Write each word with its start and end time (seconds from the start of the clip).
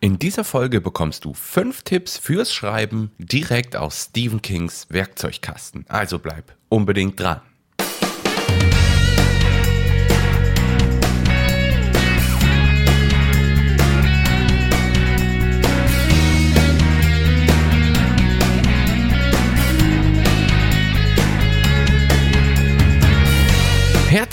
In 0.00 0.18
dieser 0.18 0.44
Folge 0.44 0.80
bekommst 0.80 1.24
du 1.24 1.32
fünf 1.32 1.82
Tipps 1.82 2.18
fürs 2.18 2.52
Schreiben 2.52 3.10
direkt 3.18 3.76
aus 3.76 4.08
Stephen 4.10 4.42
Kings 4.42 4.86
Werkzeugkasten. 4.90 5.86
Also 5.88 6.18
bleib 6.18 6.54
unbedingt 6.68 7.18
dran. 7.18 7.40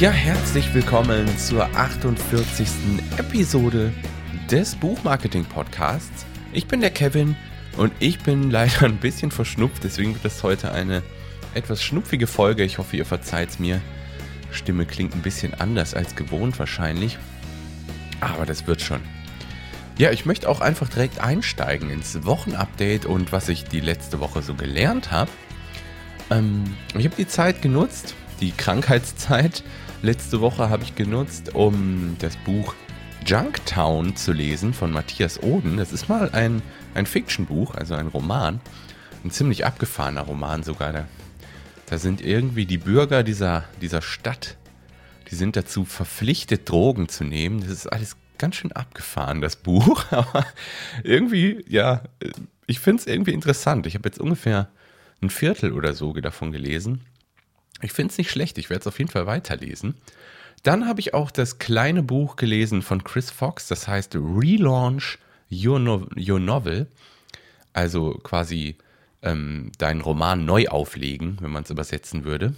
Ja, 0.00 0.10
herzlich 0.10 0.74
willkommen 0.74 1.38
zur 1.38 1.66
48. 1.76 2.68
Episode 3.16 3.92
des 4.50 4.74
Buchmarketing 4.74 5.44
Podcasts. 5.44 6.26
Ich 6.52 6.66
bin 6.66 6.80
der 6.80 6.90
Kevin 6.90 7.36
und 7.76 7.92
ich 8.00 8.18
bin 8.18 8.50
leider 8.50 8.86
ein 8.86 8.96
bisschen 8.96 9.30
verschnupft, 9.30 9.84
deswegen 9.84 10.12
wird 10.14 10.24
das 10.24 10.42
heute 10.42 10.72
eine 10.72 11.04
etwas 11.54 11.80
schnupfige 11.80 12.26
Folge. 12.26 12.64
Ich 12.64 12.78
hoffe, 12.78 12.96
ihr 12.96 13.06
verzeiht 13.06 13.50
es 13.50 13.58
mir. 13.60 13.80
Stimme 14.50 14.84
klingt 14.84 15.14
ein 15.14 15.22
bisschen 15.22 15.54
anders 15.54 15.94
als 15.94 16.16
gewohnt 16.16 16.58
wahrscheinlich, 16.58 17.16
aber 18.20 18.46
das 18.46 18.66
wird 18.66 18.82
schon. 18.82 19.00
Ja, 19.96 20.10
ich 20.10 20.26
möchte 20.26 20.48
auch 20.48 20.60
einfach 20.60 20.88
direkt 20.88 21.20
einsteigen 21.20 21.88
ins 21.88 22.24
Wochenupdate 22.24 23.06
und 23.06 23.30
was 23.30 23.48
ich 23.48 23.62
die 23.62 23.80
letzte 23.80 24.18
Woche 24.18 24.42
so 24.42 24.54
gelernt 24.54 25.12
habe. 25.12 25.30
Ähm, 26.30 26.64
ich 26.98 27.04
habe 27.04 27.14
die 27.16 27.28
Zeit 27.28 27.62
genutzt, 27.62 28.16
die 28.40 28.52
Krankheitszeit, 28.52 29.62
Letzte 30.04 30.42
Woche 30.42 30.68
habe 30.68 30.82
ich 30.82 30.94
genutzt, 30.96 31.54
um 31.54 32.16
das 32.18 32.36
Buch 32.36 32.74
Junktown 33.24 34.16
zu 34.16 34.32
lesen 34.32 34.74
von 34.74 34.92
Matthias 34.92 35.42
Oden. 35.42 35.78
Das 35.78 35.94
ist 35.94 36.10
mal 36.10 36.28
ein, 36.32 36.60
ein 36.92 37.06
Fiction-Buch, 37.06 37.74
also 37.74 37.94
ein 37.94 38.08
Roman. 38.08 38.60
Ein 39.24 39.30
ziemlich 39.30 39.64
abgefahrener 39.64 40.20
Roman 40.20 40.62
sogar. 40.62 40.92
Da, 40.92 41.08
da 41.86 41.96
sind 41.96 42.20
irgendwie 42.20 42.66
die 42.66 42.76
Bürger 42.76 43.22
dieser, 43.22 43.64
dieser 43.80 44.02
Stadt, 44.02 44.58
die 45.30 45.36
sind 45.36 45.56
dazu 45.56 45.86
verpflichtet, 45.86 46.68
Drogen 46.68 47.08
zu 47.08 47.24
nehmen. 47.24 47.60
Das 47.60 47.70
ist 47.70 47.86
alles 47.86 48.18
ganz 48.36 48.56
schön 48.56 48.72
abgefahren, 48.72 49.40
das 49.40 49.56
Buch. 49.56 50.04
Aber 50.10 50.44
irgendwie, 51.02 51.64
ja, 51.66 52.02
ich 52.66 52.78
finde 52.78 53.00
es 53.00 53.06
irgendwie 53.06 53.32
interessant. 53.32 53.86
Ich 53.86 53.94
habe 53.94 54.06
jetzt 54.06 54.20
ungefähr 54.20 54.68
ein 55.22 55.30
Viertel 55.30 55.72
oder 55.72 55.94
so 55.94 56.12
davon 56.12 56.52
gelesen. 56.52 57.00
Ich 57.82 57.92
finde 57.92 58.12
es 58.12 58.18
nicht 58.18 58.30
schlecht, 58.30 58.58
ich 58.58 58.70
werde 58.70 58.82
es 58.82 58.86
auf 58.86 58.98
jeden 58.98 59.10
Fall 59.10 59.26
weiterlesen. 59.26 59.94
Dann 60.62 60.86
habe 60.86 61.00
ich 61.00 61.12
auch 61.12 61.30
das 61.30 61.58
kleine 61.58 62.02
Buch 62.02 62.36
gelesen 62.36 62.82
von 62.82 63.04
Chris 63.04 63.30
Fox, 63.30 63.68
das 63.68 63.86
heißt 63.86 64.14
Relaunch 64.16 65.18
Your, 65.50 65.78
no 65.78 66.06
Your 66.16 66.40
Novel. 66.40 66.86
Also 67.72 68.12
quasi 68.22 68.76
ähm, 69.22 69.72
deinen 69.78 70.00
Roman 70.00 70.44
neu 70.44 70.68
auflegen, 70.68 71.36
wenn 71.40 71.50
man 71.50 71.64
es 71.64 71.70
übersetzen 71.70 72.24
würde. 72.24 72.54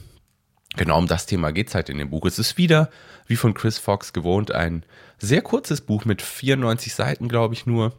Genau 0.76 0.98
um 0.98 1.06
das 1.06 1.26
Thema 1.26 1.52
geht 1.52 1.68
es 1.68 1.74
halt 1.74 1.88
in 1.88 1.98
dem 1.98 2.10
Buch. 2.10 2.26
Es 2.26 2.38
ist 2.38 2.58
wieder, 2.58 2.90
wie 3.26 3.36
von 3.36 3.54
Chris 3.54 3.78
Fox 3.78 4.12
gewohnt, 4.12 4.52
ein 4.52 4.84
sehr 5.18 5.40
kurzes 5.40 5.80
Buch 5.80 6.04
mit 6.04 6.20
94 6.20 6.94
Seiten, 6.94 7.28
glaube 7.28 7.54
ich 7.54 7.66
nur. 7.66 7.94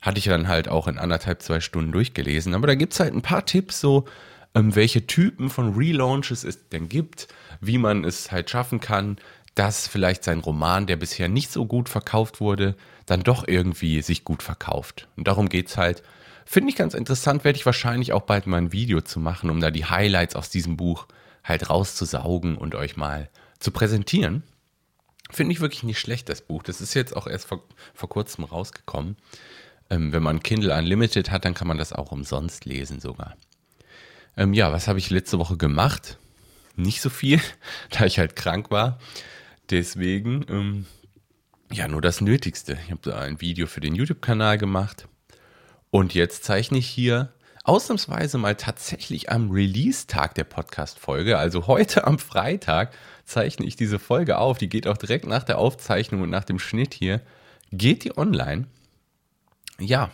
Hatte 0.00 0.18
ich 0.18 0.24
dann 0.24 0.48
halt 0.48 0.68
auch 0.68 0.88
in 0.88 0.98
anderthalb, 0.98 1.42
zwei 1.42 1.60
Stunden 1.60 1.92
durchgelesen. 1.92 2.54
Aber 2.54 2.66
da 2.66 2.74
gibt 2.74 2.94
es 2.94 3.00
halt 3.00 3.14
ein 3.14 3.22
paar 3.22 3.44
Tipps 3.44 3.80
so, 3.80 4.06
ähm, 4.54 4.74
welche 4.74 5.06
Typen 5.06 5.50
von 5.50 5.74
Relaunches 5.74 6.44
es 6.44 6.68
denn 6.68 6.88
gibt, 6.88 7.28
wie 7.60 7.78
man 7.78 8.04
es 8.04 8.30
halt 8.30 8.50
schaffen 8.50 8.80
kann, 8.80 9.16
dass 9.54 9.86
vielleicht 9.86 10.24
sein 10.24 10.40
Roman, 10.40 10.86
der 10.86 10.96
bisher 10.96 11.28
nicht 11.28 11.50
so 11.50 11.66
gut 11.66 11.88
verkauft 11.88 12.40
wurde, 12.40 12.74
dann 13.06 13.22
doch 13.22 13.46
irgendwie 13.46 14.00
sich 14.02 14.24
gut 14.24 14.42
verkauft. 14.42 15.08
Und 15.16 15.28
darum 15.28 15.48
geht 15.48 15.68
es 15.68 15.76
halt. 15.76 16.02
Finde 16.44 16.70
ich 16.70 16.76
ganz 16.76 16.94
interessant, 16.94 17.44
werde 17.44 17.56
ich 17.56 17.66
wahrscheinlich 17.66 18.12
auch 18.12 18.22
bald 18.22 18.46
mal 18.46 18.56
ein 18.56 18.72
Video 18.72 19.00
zu 19.00 19.20
machen, 19.20 19.48
um 19.50 19.60
da 19.60 19.70
die 19.70 19.84
Highlights 19.84 20.36
aus 20.36 20.50
diesem 20.50 20.76
Buch 20.76 21.06
halt 21.44 21.70
rauszusaugen 21.70 22.56
und 22.56 22.74
euch 22.74 22.96
mal 22.96 23.28
zu 23.58 23.70
präsentieren. 23.70 24.42
Finde 25.30 25.52
ich 25.52 25.60
wirklich 25.60 25.82
nicht 25.82 25.98
schlecht, 25.98 26.28
das 26.28 26.42
Buch. 26.42 26.62
Das 26.62 26.80
ist 26.80 26.94
jetzt 26.94 27.16
auch 27.16 27.26
erst 27.26 27.46
vor, 27.46 27.62
vor 27.94 28.08
kurzem 28.08 28.44
rausgekommen. 28.44 29.16
Ähm, 29.88 30.12
wenn 30.12 30.22
man 30.22 30.42
Kindle 30.42 30.76
Unlimited 30.76 31.30
hat, 31.30 31.44
dann 31.44 31.54
kann 31.54 31.68
man 31.68 31.78
das 31.78 31.92
auch 31.92 32.12
umsonst 32.12 32.64
lesen 32.64 33.00
sogar. 33.00 33.36
Ähm, 34.36 34.54
ja, 34.54 34.72
was 34.72 34.88
habe 34.88 34.98
ich 34.98 35.10
letzte 35.10 35.38
Woche 35.38 35.56
gemacht? 35.56 36.18
Nicht 36.76 37.02
so 37.02 37.10
viel, 37.10 37.40
da 37.90 38.06
ich 38.06 38.18
halt 38.18 38.36
krank 38.36 38.70
war. 38.70 38.98
Deswegen, 39.70 40.44
ähm, 40.48 40.86
ja, 41.70 41.88
nur 41.88 42.00
das 42.00 42.20
Nötigste. 42.20 42.78
Ich 42.84 42.90
habe 42.90 43.16
ein 43.16 43.40
Video 43.40 43.66
für 43.66 43.80
den 43.80 43.94
YouTube-Kanal 43.94 44.58
gemacht. 44.58 45.08
Und 45.90 46.14
jetzt 46.14 46.44
zeichne 46.44 46.78
ich 46.78 46.86
hier 46.88 47.32
ausnahmsweise 47.64 48.38
mal 48.38 48.56
tatsächlich 48.56 49.30
am 49.30 49.50
Release-Tag 49.50 50.34
der 50.34 50.44
Podcast-Folge. 50.44 51.38
Also 51.38 51.66
heute 51.66 52.06
am 52.06 52.18
Freitag 52.18 52.94
zeichne 53.24 53.66
ich 53.66 53.76
diese 53.76 53.98
Folge 53.98 54.38
auf. 54.38 54.58
Die 54.58 54.68
geht 54.68 54.86
auch 54.86 54.96
direkt 54.96 55.26
nach 55.26 55.44
der 55.44 55.58
Aufzeichnung 55.58 56.22
und 56.22 56.30
nach 56.30 56.44
dem 56.44 56.58
Schnitt 56.58 56.94
hier. 56.94 57.20
Geht 57.70 58.04
die 58.04 58.16
online? 58.16 58.66
Ja. 59.78 60.10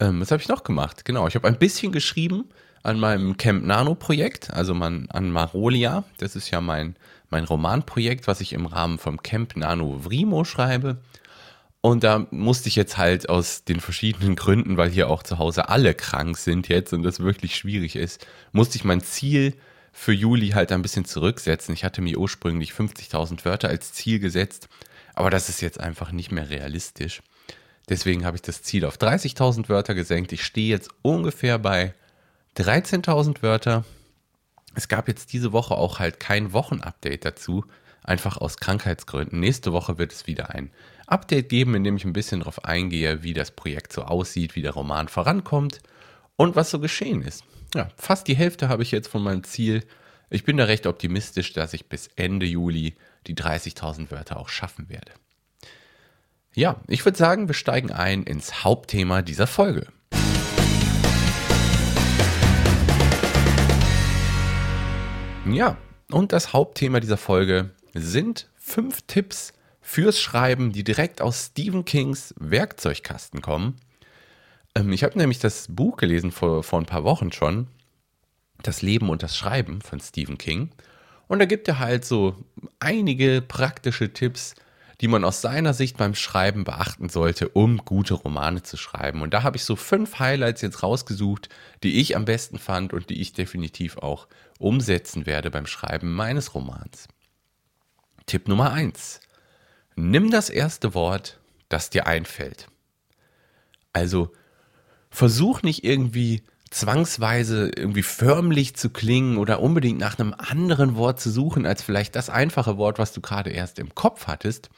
Ähm, 0.00 0.20
was 0.20 0.30
habe 0.30 0.42
ich 0.42 0.48
noch 0.48 0.64
gemacht? 0.64 1.04
Genau, 1.04 1.26
ich 1.28 1.34
habe 1.34 1.46
ein 1.46 1.58
bisschen 1.58 1.92
geschrieben 1.92 2.48
an 2.82 3.00
meinem 3.00 3.36
Camp 3.36 3.64
Nano 3.64 3.94
Projekt, 3.94 4.52
also 4.52 4.74
man, 4.74 5.08
an 5.10 5.30
Marolia. 5.30 6.04
Das 6.18 6.36
ist 6.36 6.50
ja 6.50 6.60
mein, 6.60 6.96
mein 7.30 7.44
Romanprojekt, 7.44 8.26
was 8.26 8.40
ich 8.40 8.52
im 8.52 8.66
Rahmen 8.66 8.98
vom 8.98 9.22
Camp 9.22 9.56
Nano 9.56 10.04
Vrimo 10.04 10.44
schreibe. 10.44 10.98
Und 11.80 12.02
da 12.02 12.26
musste 12.30 12.68
ich 12.68 12.76
jetzt 12.76 12.98
halt 12.98 13.28
aus 13.28 13.64
den 13.64 13.80
verschiedenen 13.80 14.34
Gründen, 14.36 14.76
weil 14.76 14.90
hier 14.90 15.08
auch 15.08 15.22
zu 15.22 15.38
Hause 15.38 15.68
alle 15.68 15.94
krank 15.94 16.36
sind 16.36 16.68
jetzt 16.68 16.92
und 16.92 17.02
das 17.02 17.20
wirklich 17.20 17.56
schwierig 17.56 17.94
ist, 17.94 18.26
musste 18.52 18.76
ich 18.76 18.84
mein 18.84 19.00
Ziel 19.00 19.54
für 19.92 20.12
Juli 20.12 20.50
halt 20.50 20.72
ein 20.72 20.82
bisschen 20.82 21.04
zurücksetzen. 21.04 21.74
Ich 21.74 21.84
hatte 21.84 22.02
mir 22.02 22.18
ursprünglich 22.18 22.72
50.000 22.72 23.44
Wörter 23.44 23.68
als 23.68 23.92
Ziel 23.92 24.18
gesetzt, 24.18 24.68
aber 25.14 25.30
das 25.30 25.48
ist 25.48 25.60
jetzt 25.60 25.80
einfach 25.80 26.12
nicht 26.12 26.32
mehr 26.32 26.50
realistisch. 26.50 27.22
Deswegen 27.88 28.24
habe 28.24 28.36
ich 28.36 28.42
das 28.42 28.62
Ziel 28.62 28.84
auf 28.84 28.96
30.000 28.96 29.68
Wörter 29.68 29.94
gesenkt. 29.94 30.32
Ich 30.32 30.44
stehe 30.44 30.68
jetzt 30.68 30.90
ungefähr 31.02 31.58
bei 31.58 31.94
13.000 32.58 33.42
Wörter. 33.42 33.84
Es 34.74 34.88
gab 34.88 35.06
jetzt 35.06 35.32
diese 35.32 35.52
Woche 35.52 35.76
auch 35.76 36.00
halt 36.00 36.18
kein 36.18 36.52
Wochenupdate 36.52 37.24
dazu, 37.24 37.64
einfach 38.02 38.36
aus 38.36 38.56
Krankheitsgründen. 38.56 39.38
Nächste 39.38 39.72
Woche 39.72 39.96
wird 39.98 40.12
es 40.12 40.26
wieder 40.26 40.50
ein 40.50 40.72
Update 41.06 41.50
geben, 41.50 41.76
in 41.76 41.84
dem 41.84 41.96
ich 41.96 42.04
ein 42.04 42.12
bisschen 42.12 42.40
darauf 42.40 42.64
eingehe, 42.64 43.22
wie 43.22 43.32
das 43.32 43.52
Projekt 43.52 43.92
so 43.92 44.02
aussieht, 44.02 44.56
wie 44.56 44.62
der 44.62 44.72
Roman 44.72 45.06
vorankommt 45.06 45.78
und 46.34 46.56
was 46.56 46.70
so 46.70 46.80
geschehen 46.80 47.22
ist. 47.22 47.44
Ja, 47.74 47.90
fast 47.96 48.26
die 48.26 48.36
Hälfte 48.36 48.68
habe 48.68 48.82
ich 48.82 48.90
jetzt 48.90 49.08
von 49.08 49.22
meinem 49.22 49.44
Ziel. 49.44 49.84
Ich 50.28 50.44
bin 50.44 50.56
da 50.56 50.64
recht 50.64 50.86
optimistisch, 50.86 51.52
dass 51.52 51.74
ich 51.74 51.88
bis 51.88 52.08
Ende 52.16 52.44
Juli 52.44 52.96
die 53.28 53.36
30.000 53.36 54.10
Wörter 54.10 54.36
auch 54.36 54.48
schaffen 54.48 54.88
werde. 54.88 55.12
Ja, 56.54 56.80
ich 56.88 57.04
würde 57.04 57.16
sagen, 57.16 57.46
wir 57.46 57.54
steigen 57.54 57.92
ein 57.92 58.24
ins 58.24 58.64
Hauptthema 58.64 59.22
dieser 59.22 59.46
Folge. 59.46 59.86
Ja, 65.46 65.76
und 66.10 66.32
das 66.32 66.52
Hauptthema 66.52 67.00
dieser 67.00 67.16
Folge 67.16 67.70
sind 67.94 68.48
fünf 68.56 69.02
Tipps 69.02 69.52
fürs 69.80 70.20
Schreiben, 70.20 70.72
die 70.72 70.84
direkt 70.84 71.22
aus 71.22 71.46
Stephen 71.46 71.84
Kings 71.84 72.34
Werkzeugkasten 72.38 73.40
kommen. 73.40 73.76
Ähm, 74.74 74.92
ich 74.92 75.04
habe 75.04 75.18
nämlich 75.18 75.38
das 75.38 75.68
Buch 75.68 75.96
gelesen 75.96 76.30
vor, 76.30 76.62
vor 76.62 76.78
ein 76.78 76.86
paar 76.86 77.04
Wochen 77.04 77.32
schon, 77.32 77.68
Das 78.62 78.82
Leben 78.82 79.08
und 79.08 79.22
das 79.22 79.36
Schreiben 79.36 79.80
von 79.80 80.00
Stephen 80.00 80.36
King. 80.36 80.70
Und 81.28 81.38
da 81.38 81.44
gibt 81.44 81.68
er 81.68 81.78
halt 81.78 82.04
so 82.04 82.34
einige 82.80 83.40
praktische 83.40 84.12
Tipps, 84.12 84.54
die 85.00 85.08
man 85.08 85.24
aus 85.24 85.40
seiner 85.40 85.74
Sicht 85.74 85.96
beim 85.96 86.14
Schreiben 86.14 86.64
beachten 86.64 87.08
sollte, 87.08 87.48
um 87.50 87.78
gute 87.78 88.14
Romane 88.14 88.62
zu 88.62 88.76
schreiben. 88.76 89.22
Und 89.22 89.32
da 89.32 89.44
habe 89.44 89.56
ich 89.56 89.64
so 89.64 89.76
fünf 89.76 90.18
Highlights 90.18 90.60
jetzt 90.60 90.82
rausgesucht, 90.82 91.48
die 91.82 92.00
ich 92.00 92.16
am 92.16 92.24
besten 92.24 92.58
fand 92.58 92.92
und 92.92 93.08
die 93.08 93.20
ich 93.20 93.32
definitiv 93.32 93.98
auch 93.98 94.26
umsetzen 94.58 95.24
werde 95.26 95.50
beim 95.50 95.66
Schreiben 95.66 96.14
meines 96.14 96.54
Romans. 96.54 97.06
Tipp 98.26 98.48
Nummer 98.48 98.72
1. 98.72 99.20
Nimm 99.94 100.30
das 100.30 100.50
erste 100.50 100.94
Wort, 100.94 101.38
das 101.68 101.90
dir 101.90 102.06
einfällt. 102.06 102.68
Also 103.92 104.32
versuch 105.10 105.62
nicht 105.62 105.84
irgendwie 105.84 106.42
zwangsweise 106.70 107.70
irgendwie 107.74 108.02
förmlich 108.02 108.76
zu 108.76 108.90
klingen 108.90 109.38
oder 109.38 109.60
unbedingt 109.60 109.98
nach 109.98 110.18
einem 110.18 110.34
anderen 110.36 110.96
Wort 110.96 111.20
zu 111.20 111.30
suchen, 111.30 111.66
als 111.66 111.82
vielleicht 111.82 112.16
das 112.16 112.30
einfache 112.30 112.76
Wort, 112.76 112.98
was 112.98 113.12
du 113.12 113.20
gerade 113.20 113.50
erst 113.50 113.78
im 113.78 113.94
Kopf 113.94 114.26
hattest. 114.26 114.70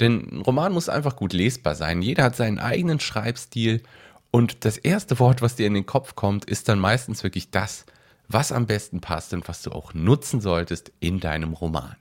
Denn 0.00 0.28
ein 0.30 0.40
Roman 0.42 0.72
muss 0.72 0.88
einfach 0.88 1.16
gut 1.16 1.32
lesbar 1.32 1.74
sein. 1.74 2.02
Jeder 2.02 2.24
hat 2.24 2.36
seinen 2.36 2.58
eigenen 2.58 3.00
Schreibstil 3.00 3.82
und 4.30 4.64
das 4.64 4.76
erste 4.76 5.18
Wort, 5.18 5.42
was 5.42 5.56
dir 5.56 5.66
in 5.66 5.74
den 5.74 5.86
Kopf 5.86 6.14
kommt, 6.14 6.44
ist 6.44 6.68
dann 6.68 6.78
meistens 6.78 7.22
wirklich 7.22 7.50
das, 7.50 7.86
was 8.28 8.52
am 8.52 8.66
besten 8.66 9.00
passt 9.00 9.32
und 9.32 9.48
was 9.48 9.62
du 9.62 9.72
auch 9.72 9.94
nutzen 9.94 10.40
solltest 10.40 10.92
in 11.00 11.18
deinem 11.18 11.54
Roman. 11.54 11.96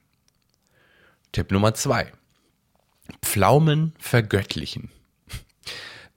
Tipp 1.32 1.52
Nummer 1.52 1.74
zwei. 1.74 2.12
Pflaumen 3.22 3.94
vergöttlichen. 3.98 4.90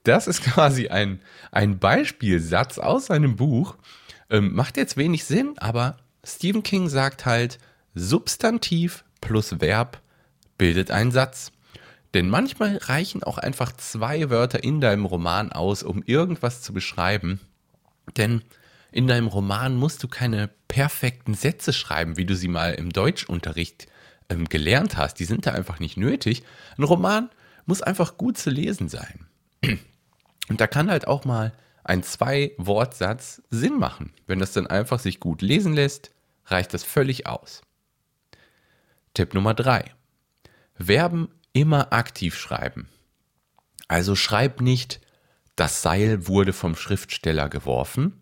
Das 0.03 0.27
ist 0.27 0.43
quasi 0.43 0.87
ein, 0.87 1.21
ein 1.51 1.79
Beispielsatz 1.79 2.77
aus 2.79 3.07
seinem 3.07 3.35
Buch. 3.35 3.75
Ähm, 4.29 4.53
macht 4.53 4.77
jetzt 4.77 4.97
wenig 4.97 5.25
Sinn, 5.25 5.55
aber 5.57 5.97
Stephen 6.23 6.63
King 6.63 6.89
sagt 6.89 7.25
halt, 7.25 7.59
Substantiv 7.93 9.03
plus 9.19 9.59
Verb 9.59 10.01
bildet 10.57 10.91
einen 10.91 11.11
Satz. 11.11 11.51
Denn 12.13 12.29
manchmal 12.29 12.77
reichen 12.77 13.23
auch 13.23 13.37
einfach 13.37 13.71
zwei 13.73 14.29
Wörter 14.29 14.63
in 14.63 14.81
deinem 14.81 15.05
Roman 15.05 15.51
aus, 15.51 15.83
um 15.83 16.03
irgendwas 16.05 16.61
zu 16.61 16.73
beschreiben. 16.73 17.39
Denn 18.17 18.41
in 18.91 19.07
deinem 19.07 19.27
Roman 19.27 19.75
musst 19.75 20.03
du 20.03 20.07
keine 20.07 20.49
perfekten 20.67 21.33
Sätze 21.33 21.71
schreiben, 21.71 22.17
wie 22.17 22.25
du 22.25 22.35
sie 22.35 22.49
mal 22.49 22.73
im 22.73 22.91
Deutschunterricht 22.91 23.87
ähm, 24.29 24.49
gelernt 24.49 24.97
hast. 24.97 25.19
Die 25.19 25.25
sind 25.25 25.45
da 25.45 25.51
einfach 25.51 25.79
nicht 25.79 25.97
nötig. 25.97 26.43
Ein 26.77 26.83
Roman 26.83 27.29
muss 27.65 27.81
einfach 27.81 28.17
gut 28.17 28.37
zu 28.37 28.49
lesen 28.49 28.89
sein. 28.89 29.27
Und 30.51 30.59
da 30.59 30.67
kann 30.67 30.91
halt 30.91 31.07
auch 31.07 31.23
mal 31.23 31.53
ein 31.85 32.03
Zwei-Wortsatz 32.03 33.41
Sinn 33.51 33.79
machen. 33.79 34.11
Wenn 34.27 34.39
das 34.39 34.51
dann 34.51 34.67
einfach 34.67 34.99
sich 34.99 35.21
gut 35.21 35.41
lesen 35.41 35.71
lässt, 35.71 36.11
reicht 36.45 36.73
das 36.73 36.83
völlig 36.83 37.25
aus. 37.25 37.61
Tipp 39.13 39.33
Nummer 39.33 39.53
drei: 39.53 39.85
Verben 40.75 41.29
immer 41.53 41.93
aktiv 41.93 42.37
schreiben. 42.37 42.89
Also 43.87 44.17
schreib 44.17 44.59
nicht, 44.59 44.99
das 45.55 45.81
Seil 45.81 46.27
wurde 46.27 46.51
vom 46.51 46.75
Schriftsteller 46.75 47.47
geworfen, 47.47 48.21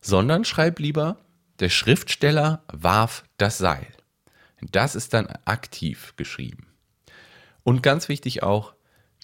sondern 0.00 0.44
schreib 0.44 0.80
lieber, 0.80 1.20
der 1.60 1.68
Schriftsteller 1.68 2.64
warf 2.72 3.22
das 3.36 3.56
Seil. 3.56 3.86
Das 4.62 4.96
ist 4.96 5.14
dann 5.14 5.28
aktiv 5.44 6.14
geschrieben. 6.16 6.66
Und 7.62 7.84
ganz 7.84 8.08
wichtig 8.08 8.42
auch, 8.42 8.74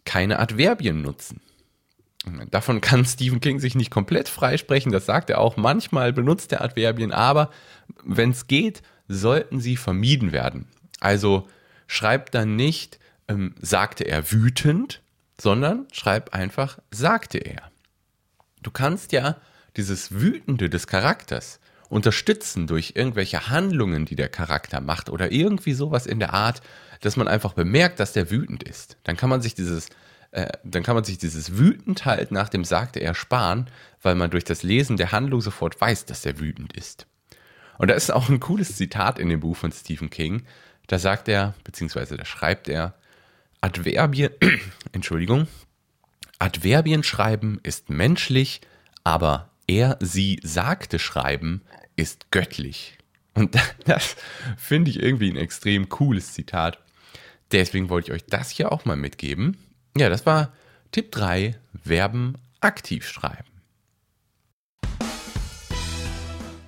keine 0.04 0.38
Adverbien 0.38 1.02
nutzen. 1.02 1.40
Davon 2.50 2.80
kann 2.80 3.04
Stephen 3.04 3.40
King 3.40 3.58
sich 3.60 3.74
nicht 3.74 3.90
komplett 3.90 4.28
freisprechen, 4.28 4.92
das 4.92 5.06
sagt 5.06 5.30
er 5.30 5.40
auch. 5.40 5.56
Manchmal 5.56 6.12
benutzt 6.12 6.52
er 6.52 6.62
Adverbien, 6.62 7.12
aber 7.12 7.50
wenn 8.04 8.30
es 8.30 8.46
geht, 8.46 8.82
sollten 9.08 9.60
sie 9.60 9.76
vermieden 9.76 10.32
werden. 10.32 10.68
Also 11.00 11.48
schreibt 11.86 12.34
dann 12.34 12.56
nicht, 12.56 12.98
ähm, 13.28 13.54
sagte 13.60 14.04
er 14.04 14.30
wütend, 14.32 15.02
sondern 15.40 15.86
schreib 15.92 16.34
einfach, 16.34 16.78
sagte 16.90 17.38
er. 17.38 17.70
Du 18.62 18.70
kannst 18.70 19.12
ja 19.12 19.36
dieses 19.76 20.12
Wütende 20.12 20.70
des 20.70 20.86
Charakters 20.86 21.60
unterstützen 21.88 22.66
durch 22.66 22.92
irgendwelche 22.96 23.50
Handlungen, 23.50 24.06
die 24.06 24.16
der 24.16 24.28
Charakter 24.28 24.80
macht 24.80 25.10
oder 25.10 25.30
irgendwie 25.30 25.74
sowas 25.74 26.06
in 26.06 26.18
der 26.18 26.32
Art, 26.32 26.62
dass 27.00 27.16
man 27.16 27.28
einfach 27.28 27.52
bemerkt, 27.52 28.00
dass 28.00 28.12
der 28.12 28.30
wütend 28.30 28.62
ist. 28.62 28.96
Dann 29.04 29.16
kann 29.16 29.28
man 29.28 29.42
sich 29.42 29.54
dieses 29.54 29.88
äh, 30.34 30.48
dann 30.64 30.82
kann 30.82 30.96
man 30.96 31.04
sich 31.04 31.16
dieses 31.16 31.56
wütend 31.58 32.04
halt 32.04 32.32
nach 32.32 32.48
dem 32.48 32.64
sagte 32.64 32.98
er 32.98 33.14
sparen, 33.14 33.70
weil 34.02 34.16
man 34.16 34.30
durch 34.30 34.42
das 34.42 34.64
Lesen 34.64 34.96
der 34.96 35.12
Handlung 35.12 35.40
sofort 35.40 35.80
weiß, 35.80 36.06
dass 36.06 36.26
er 36.26 36.40
wütend 36.40 36.76
ist. 36.76 37.06
Und 37.78 37.88
da 37.88 37.94
ist 37.94 38.12
auch 38.12 38.28
ein 38.28 38.40
cooles 38.40 38.76
Zitat 38.76 39.20
in 39.20 39.28
dem 39.28 39.40
Buch 39.40 39.56
von 39.56 39.70
Stephen 39.70 40.10
King. 40.10 40.42
Da 40.88 40.98
sagt 40.98 41.28
er, 41.28 41.54
beziehungsweise 41.62 42.16
da 42.16 42.24
schreibt 42.24 42.68
er, 42.68 42.94
Adverbien, 43.60 44.30
Entschuldigung, 44.92 45.46
Adverbien 46.40 47.04
schreiben 47.04 47.60
ist 47.62 47.88
menschlich, 47.88 48.60
aber 49.04 49.50
er, 49.68 49.98
sie 50.00 50.40
sagte 50.42 50.98
schreiben 50.98 51.62
ist 51.94 52.32
göttlich. 52.32 52.98
Und 53.34 53.56
das 53.84 54.16
finde 54.56 54.90
ich 54.90 55.00
irgendwie 55.00 55.30
ein 55.30 55.36
extrem 55.36 55.88
cooles 55.88 56.32
Zitat. 56.32 56.80
Deswegen 57.52 57.88
wollte 57.88 58.10
ich 58.10 58.14
euch 58.16 58.26
das 58.26 58.50
hier 58.50 58.72
auch 58.72 58.84
mal 58.84 58.96
mitgeben. 58.96 59.58
Ja, 59.96 60.08
das 60.08 60.26
war 60.26 60.52
Tipp 60.90 61.12
3, 61.12 61.54
Verben 61.84 62.34
aktiv 62.60 63.06
schreiben. 63.06 63.44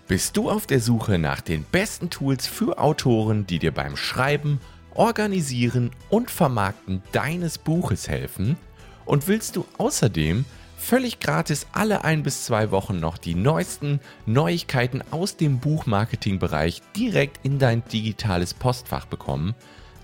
Bist 0.06 0.36
du 0.36 0.48
auf 0.48 0.68
der 0.68 0.78
Suche 0.78 1.18
nach 1.18 1.40
den 1.40 1.64
besten 1.64 2.08
Tools 2.08 2.46
für 2.46 2.78
Autoren, 2.78 3.44
die 3.44 3.58
dir 3.58 3.72
beim 3.72 3.96
Schreiben, 3.96 4.60
Organisieren 4.94 5.90
und 6.08 6.30
Vermarkten 6.30 7.02
deines 7.10 7.58
Buches 7.58 8.08
helfen? 8.08 8.56
Und 9.04 9.26
willst 9.26 9.56
du 9.56 9.66
außerdem 9.76 10.44
völlig 10.76 11.18
gratis 11.18 11.66
alle 11.72 12.04
ein 12.04 12.22
bis 12.22 12.44
zwei 12.44 12.70
Wochen 12.70 13.00
noch 13.00 13.18
die 13.18 13.34
neuesten 13.34 13.98
Neuigkeiten 14.26 15.02
aus 15.10 15.36
dem 15.36 15.58
Buchmarketing-Bereich 15.58 16.80
direkt 16.94 17.44
in 17.44 17.58
dein 17.58 17.82
digitales 17.88 18.54
Postfach 18.54 19.06
bekommen? 19.06 19.56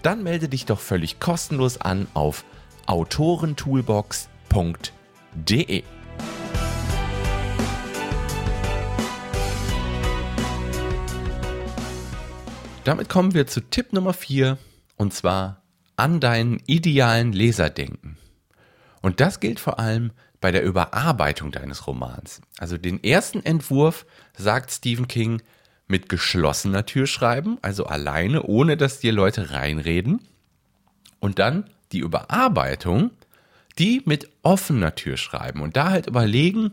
Dann 0.03 0.25
melde 0.25 0.49
dich 0.49 0.67
doch 0.67 0.81
völlig 0.81 1.21
kostenlos 1.21 1.81
an 1.81 2.09
auf 2.15 2.45
autorentoolbox.de. 2.87 5.83
Damit 12.85 13.09
kommen 13.09 13.35
wir 13.35 13.47
zu 13.47 13.61
Tipp 13.61 13.93
Nummer 13.93 14.13
4 14.13 14.59
und 14.97 15.15
zwar 15.15 15.63
an 15.97 16.19
deinen 16.19 16.61
idealen 16.67 17.33
Leser 17.33 17.71
denken. 17.71 18.19
Und 19.01 19.21
das 19.21 19.41
gilt 19.41 19.61
vor 19.61 19.79
allem 19.79 20.11
bei 20.41 20.51
der 20.51 20.65
Überarbeitung 20.65 21.53
deines 21.53 21.87
Romans. 21.87 22.41
Also 22.59 22.79
den 22.79 23.03
ersten 23.05 23.45
Entwurf, 23.45 24.07
sagt 24.37 24.73
Stephen 24.73 25.07
King, 25.07 25.43
mit 25.87 26.09
geschlossener 26.09 26.87
Tür 26.87 27.07
schreiben, 27.07 27.59
also 27.63 27.87
alleine, 27.87 28.43
ohne 28.43 28.77
dass 28.77 28.99
dir 28.99 29.13
Leute 29.13 29.51
reinreden. 29.51 30.21
Und 31.21 31.39
dann 31.39 31.71
die 31.93 32.01
Überarbeitung, 32.01 33.11
die 33.79 34.03
mit 34.05 34.29
offener 34.43 34.95
Tür 34.95 35.17
schreiben 35.17 35.61
und 35.61 35.77
da 35.77 35.91
halt 35.91 36.07
überlegen, 36.07 36.73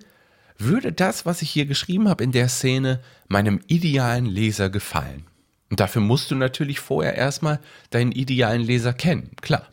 würde 0.57 0.91
das, 0.91 1.25
was 1.25 1.41
ich 1.41 1.49
hier 1.49 1.65
geschrieben 1.65 2.09
habe 2.09 2.23
in 2.23 2.31
der 2.31 2.49
Szene, 2.49 2.99
meinem 3.27 3.61
idealen 3.67 4.25
Leser 4.25 4.69
gefallen? 4.69 5.25
Und 5.69 5.79
dafür 5.79 6.01
musst 6.01 6.31
du 6.31 6.35
natürlich 6.35 6.79
vorher 6.79 7.15
erstmal 7.15 7.59
deinen 7.91 8.11
idealen 8.11 8.61
Leser 8.61 8.93
kennen, 8.93 9.31
klar. 9.41 9.67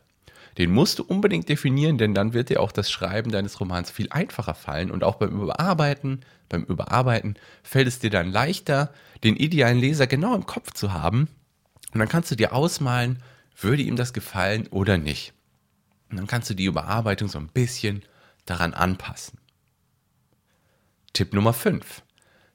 Den 0.58 0.70
musst 0.70 0.98
du 0.98 1.04
unbedingt 1.04 1.48
definieren, 1.48 1.98
denn 1.98 2.14
dann 2.14 2.32
wird 2.32 2.48
dir 2.48 2.60
auch 2.60 2.72
das 2.72 2.90
Schreiben 2.90 3.30
deines 3.30 3.60
Romans 3.60 3.90
viel 3.90 4.08
einfacher 4.10 4.54
fallen 4.54 4.90
und 4.90 5.04
auch 5.04 5.16
beim 5.16 5.38
Überarbeiten, 5.40 6.20
beim 6.48 6.64
Überarbeiten 6.64 7.34
fällt 7.62 7.88
es 7.88 7.98
dir 7.98 8.10
dann 8.10 8.30
leichter, 8.30 8.92
den 9.24 9.36
idealen 9.36 9.78
Leser 9.78 10.06
genau 10.06 10.34
im 10.34 10.46
Kopf 10.46 10.72
zu 10.72 10.92
haben 10.92 11.28
und 11.92 11.98
dann 12.00 12.08
kannst 12.08 12.30
du 12.30 12.36
dir 12.36 12.52
ausmalen, 12.52 13.22
würde 13.58 13.82
ihm 13.82 13.96
das 13.96 14.12
gefallen 14.12 14.66
oder 14.68 14.98
nicht. 14.98 15.32
Und 16.10 16.16
dann 16.18 16.26
kannst 16.26 16.50
du 16.50 16.54
die 16.54 16.64
Überarbeitung 16.64 17.28
so 17.28 17.38
ein 17.38 17.48
bisschen 17.48 18.02
daran 18.44 18.75
anpassen. 18.75 19.38
Tipp 21.12 21.32
Nummer 21.32 21.52
5. 21.52 22.02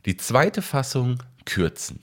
Die 0.06 0.18
zweite 0.18 0.62
Fassung 0.62 1.22
kürzen. 1.46 2.00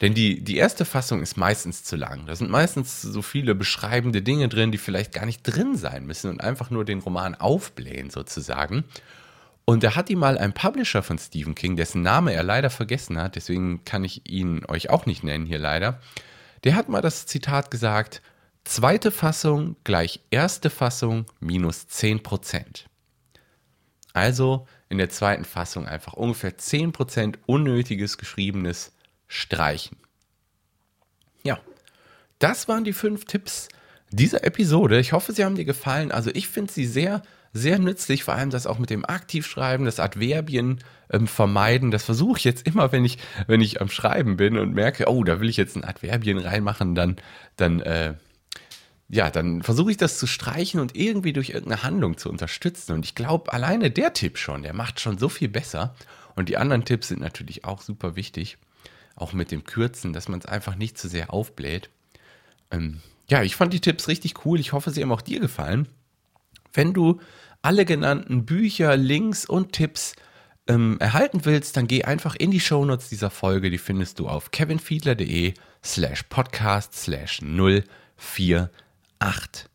Denn 0.00 0.12
die, 0.12 0.44
die 0.44 0.56
erste 0.56 0.84
Fassung 0.84 1.22
ist 1.22 1.36
meistens 1.36 1.82
zu 1.82 1.96
lang. 1.96 2.26
Da 2.26 2.36
sind 2.36 2.50
meistens 2.50 3.00
so 3.00 3.22
viele 3.22 3.54
beschreibende 3.54 4.20
Dinge 4.20 4.48
drin, 4.48 4.70
die 4.70 4.78
vielleicht 4.78 5.14
gar 5.14 5.24
nicht 5.24 5.42
drin 5.42 5.76
sein 5.76 6.04
müssen 6.04 6.30
und 6.30 6.42
einfach 6.42 6.70
nur 6.70 6.84
den 6.84 6.98
Roman 6.98 7.34
aufblähen 7.34 8.10
sozusagen. 8.10 8.84
Und 9.64 9.82
da 9.82 9.96
hat 9.96 10.08
die 10.08 10.16
mal 10.16 10.38
ein 10.38 10.52
Publisher 10.52 11.02
von 11.02 11.18
Stephen 11.18 11.54
King, 11.54 11.76
dessen 11.76 12.02
Name 12.02 12.32
er 12.32 12.42
leider 12.42 12.70
vergessen 12.70 13.18
hat, 13.18 13.34
deswegen 13.34 13.84
kann 13.84 14.04
ich 14.04 14.28
ihn 14.30 14.64
euch 14.66 14.90
auch 14.90 15.06
nicht 15.06 15.24
nennen 15.24 15.46
hier 15.46 15.58
leider. 15.58 16.00
Der 16.62 16.76
hat 16.76 16.88
mal 16.88 17.02
das 17.02 17.26
Zitat 17.26 17.70
gesagt, 17.70 18.22
Zweite 18.66 19.12
Fassung 19.12 19.76
gleich 19.84 20.18
erste 20.32 20.70
Fassung 20.70 21.26
minus 21.38 21.86
10%. 21.88 22.86
Also 24.12 24.66
in 24.88 24.98
der 24.98 25.08
zweiten 25.08 25.44
Fassung 25.44 25.86
einfach 25.86 26.14
ungefähr 26.14 26.58
10% 26.58 27.36
unnötiges 27.46 28.18
Geschriebenes 28.18 28.92
streichen. 29.28 29.98
Ja, 31.44 31.60
das 32.40 32.66
waren 32.66 32.82
die 32.82 32.92
fünf 32.92 33.24
Tipps 33.26 33.68
dieser 34.10 34.42
Episode. 34.42 34.98
Ich 34.98 35.12
hoffe, 35.12 35.32
sie 35.32 35.44
haben 35.44 35.54
dir 35.54 35.64
gefallen. 35.64 36.10
Also 36.10 36.32
ich 36.34 36.48
finde 36.48 36.72
sie 36.72 36.86
sehr, 36.86 37.22
sehr 37.52 37.78
nützlich, 37.78 38.24
vor 38.24 38.34
allem 38.34 38.50
das 38.50 38.66
auch 38.66 38.80
mit 38.80 38.90
dem 38.90 39.04
Aktivschreiben, 39.04 39.86
das 39.86 40.00
Adverbien 40.00 40.80
ähm, 41.12 41.28
vermeiden. 41.28 41.92
Das 41.92 42.02
versuche 42.02 42.38
ich 42.38 42.44
jetzt 42.44 42.66
immer, 42.66 42.90
wenn 42.90 43.04
ich, 43.04 43.18
wenn 43.46 43.60
ich 43.60 43.80
am 43.80 43.90
Schreiben 43.90 44.36
bin 44.36 44.58
und 44.58 44.74
merke, 44.74 45.08
oh, 45.08 45.22
da 45.22 45.38
will 45.38 45.48
ich 45.48 45.56
jetzt 45.56 45.76
ein 45.76 45.84
Adverbien 45.84 46.38
reinmachen, 46.38 46.96
dann, 46.96 47.16
dann 47.54 47.80
äh, 47.80 48.14
ja, 49.08 49.30
dann 49.30 49.62
versuche 49.62 49.90
ich 49.90 49.96
das 49.96 50.18
zu 50.18 50.26
streichen 50.26 50.80
und 50.80 50.96
irgendwie 50.96 51.32
durch 51.32 51.50
irgendeine 51.50 51.82
Handlung 51.82 52.18
zu 52.18 52.28
unterstützen. 52.28 52.92
Und 52.92 53.04
ich 53.04 53.14
glaube, 53.14 53.52
alleine 53.52 53.90
der 53.90 54.12
Tipp 54.12 54.36
schon, 54.36 54.62
der 54.62 54.74
macht 54.74 55.00
schon 55.00 55.18
so 55.18 55.28
viel 55.28 55.48
besser. 55.48 55.94
Und 56.34 56.48
die 56.48 56.56
anderen 56.56 56.84
Tipps 56.84 57.08
sind 57.08 57.20
natürlich 57.20 57.64
auch 57.64 57.82
super 57.82 58.16
wichtig. 58.16 58.58
Auch 59.14 59.32
mit 59.32 59.50
dem 59.50 59.64
Kürzen, 59.64 60.12
dass 60.12 60.28
man 60.28 60.40
es 60.40 60.46
einfach 60.46 60.74
nicht 60.74 60.98
zu 60.98 61.08
sehr 61.08 61.32
aufbläht. 61.32 61.88
Ähm, 62.70 63.00
ja, 63.28 63.42
ich 63.42 63.56
fand 63.56 63.72
die 63.72 63.80
Tipps 63.80 64.08
richtig 64.08 64.44
cool. 64.44 64.58
Ich 64.58 64.72
hoffe, 64.72 64.90
sie 64.90 65.02
haben 65.02 65.12
auch 65.12 65.22
dir 65.22 65.40
gefallen. 65.40 65.88
Wenn 66.72 66.92
du 66.92 67.20
alle 67.62 67.84
genannten 67.84 68.44
Bücher, 68.44 68.96
Links 68.96 69.46
und 69.46 69.72
Tipps 69.72 70.14
ähm, 70.66 70.96
erhalten 70.98 71.44
willst, 71.44 71.76
dann 71.76 71.86
geh 71.86 72.04
einfach 72.04 72.34
in 72.34 72.50
die 72.50 72.60
Shownotes 72.60 73.08
dieser 73.08 73.30
Folge. 73.30 73.70
Die 73.70 73.78
findest 73.78 74.18
du 74.18 74.28
auf 74.28 74.50
kevinfiedler.de 74.50 75.54
slash 75.82 76.24
podcast 76.24 76.94
slash 76.94 77.40
048. 79.26 79.66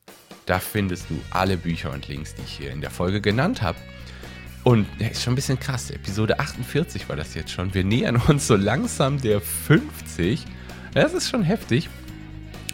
Da 0.45 0.59
findest 0.59 1.09
du 1.09 1.19
alle 1.29 1.57
Bücher 1.57 1.91
und 1.91 2.07
Links, 2.07 2.35
die 2.35 2.41
ich 2.41 2.51
hier 2.51 2.71
in 2.71 2.81
der 2.81 2.89
Folge 2.89 3.21
genannt 3.21 3.61
habe. 3.61 3.77
Und 4.63 4.87
ja, 4.99 5.07
ist 5.07 5.23
schon 5.23 5.33
ein 5.33 5.35
bisschen 5.35 5.59
krass. 5.59 5.89
Episode 5.89 6.39
48 6.39 7.09
war 7.09 7.15
das 7.15 7.33
jetzt 7.33 7.51
schon. 7.51 7.73
Wir 7.73 7.83
nähern 7.83 8.17
uns 8.27 8.47
so 8.47 8.55
langsam 8.55 9.19
der 9.19 9.41
50. 9.41 10.45
Das 10.93 11.13
ist 11.13 11.29
schon 11.29 11.43
heftig. 11.43 11.89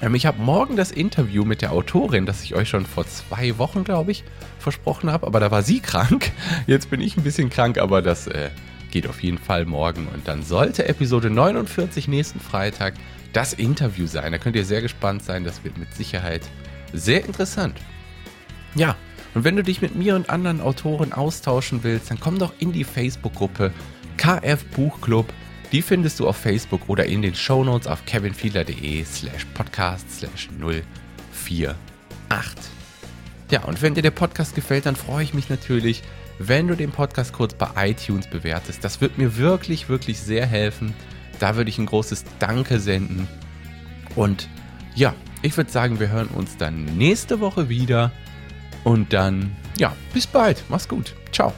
Ähm, 0.02 0.16
ich 0.16 0.26
habe 0.26 0.42
morgen 0.42 0.76
das 0.76 0.92
Interview 0.92 1.46
mit 1.46 1.62
der 1.62 1.72
Autorin, 1.72 2.26
das 2.26 2.44
ich 2.44 2.56
euch 2.56 2.70
schon 2.70 2.86
vor 2.86 3.08
zwei 3.08 3.58
Wochen, 3.58 3.84
glaube 3.84 4.12
ich, 4.12 4.24
versprochen 4.60 5.12
habe. 5.12 5.28
Aber 5.28 5.40
da 5.40 5.50
war 5.52 5.64
sie 5.64 5.80
krank. 5.82 6.32
Jetzt 6.68 6.90
bin 6.90 7.02
ich 7.02 7.18
ein 7.18 7.24
bisschen 7.24 7.50
krank, 7.50 7.78
aber 7.78 8.02
das 8.02 8.28
äh, 8.28 8.50
geht 8.92 9.08
auf 9.08 9.24
jeden 9.24 9.38
Fall 9.38 9.66
morgen. 9.66 10.08
Und 10.14 10.28
dann 10.28 10.44
sollte 10.44 10.88
Episode 10.88 11.30
49 11.30 12.08
nächsten 12.08 12.40
Freitag 12.40 12.96
das 13.34 13.54
Interview 13.54 14.08
sein. 14.08 14.32
Da 14.32 14.38
könnt 14.38 14.56
ihr 14.56 14.66
sehr 14.66 14.82
gespannt 14.82 15.24
sein. 15.24 15.44
Das 15.44 15.64
wird 15.64 15.78
mit 15.78 15.94
Sicherheit 15.94 16.42
sehr 16.94 17.26
interessant. 17.26 17.80
Ja, 18.76 18.96
und 19.34 19.44
wenn 19.44 19.56
du 19.56 19.64
dich 19.64 19.82
mit 19.82 19.96
mir 19.96 20.16
und 20.16 20.30
anderen 20.30 20.62
Autoren 20.62 21.14
austauschen 21.14 21.84
willst, 21.84 22.10
dann 22.10 22.20
komm 22.20 22.40
doch 22.40 22.54
in 22.60 22.72
die 22.72 22.84
Facebook-Gruppe 22.84 23.72
KF 24.18 24.66
Buchclub 24.76 25.32
die 25.72 25.82
findest 25.82 26.20
du 26.20 26.28
auf 26.28 26.38
Facebook 26.38 26.88
oder 26.88 27.06
in 27.06 27.22
den 27.22 27.36
Shownotes 27.36 27.88
auf 27.88 28.06
kevinfiedler.de 28.06 29.04
slash 29.04 29.46
podcast 29.54 30.10
slash 30.10 30.48
048. 30.62 31.76
Ja, 33.52 33.64
und 33.64 33.82
wenn 33.82 33.94
dir 33.94 34.02
der 34.02 34.12
Podcast 34.12 34.56
gefällt, 34.56 34.86
dann 34.86 34.96
freue 34.96 35.24
ich 35.24 35.34
mich 35.34 35.50
natürlich, 35.50 36.04
wenn 36.40 36.68
du 36.68 36.76
den 36.76 36.92
Podcast 36.92 37.34
kurz 37.34 37.54
bei 37.54 37.70
iTunes 37.90 38.28
bewertest. 38.28 38.84
Das 38.84 39.02
wird 39.02 39.18
mir 39.18 39.36
wirklich, 39.36 39.90
wirklich 39.90 40.20
sehr 40.20 40.46
helfen. 40.46 40.94
Da 41.40 41.58
würde 41.58 41.70
ich 41.70 41.78
ein 41.78 41.86
großes 41.86 42.24
Danke 42.40 42.80
senden. 42.80 43.28
Und 44.16 44.48
ja, 44.96 45.14
ich 45.42 45.56
würde 45.56 45.72
sagen, 45.72 46.00
wir 46.00 46.10
hören 46.10 46.28
uns 46.28 46.58
dann 46.58 46.86
nächste 46.86 47.40
Woche 47.40 47.70
wieder. 47.70 48.12
Und 48.84 49.14
dann, 49.14 49.56
ja, 49.78 49.94
bis 50.14 50.28
bald. 50.28 50.64
Mach's 50.70 50.88
gut. 50.88 51.14
Ciao. 51.32 51.54